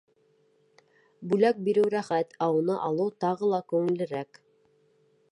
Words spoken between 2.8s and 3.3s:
алыу